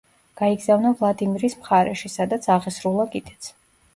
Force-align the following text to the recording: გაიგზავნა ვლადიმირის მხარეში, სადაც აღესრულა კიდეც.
გაიგზავნა 0.39 0.91
ვლადიმირის 1.01 1.57
მხარეში, 1.59 2.11
სადაც 2.15 2.47
აღესრულა 2.57 3.09
კიდეც. 3.17 3.53